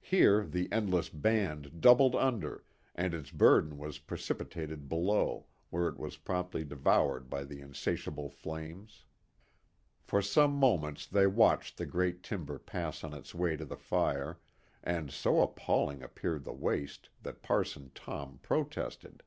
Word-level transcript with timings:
Here 0.00 0.44
the 0.46 0.70
endless 0.70 1.08
band 1.08 1.80
doubled 1.80 2.14
under, 2.14 2.62
and 2.94 3.12
its 3.12 3.32
burden 3.32 3.78
was 3.78 3.98
precipitated 3.98 4.88
below, 4.88 5.46
where 5.70 5.88
it 5.88 5.98
was 5.98 6.16
promptly 6.18 6.62
devoured 6.62 7.28
by 7.28 7.42
the 7.42 7.60
insatiable 7.60 8.28
flames. 8.28 9.06
For 10.04 10.22
some 10.22 10.52
moments 10.54 11.04
they 11.04 11.26
watched 11.26 11.78
the 11.78 11.86
great 11.86 12.22
timber 12.22 12.60
pass 12.60 13.02
on 13.02 13.12
its 13.12 13.34
way 13.34 13.56
to 13.56 13.64
the 13.64 13.76
fire, 13.76 14.38
and 14.84 15.10
so 15.10 15.40
appalling 15.42 16.00
appeared 16.00 16.44
the 16.44 16.52
waste 16.52 17.08
that 17.20 17.42
Parson 17.42 17.90
Tom 17.92 18.38
protested. 18.44 19.24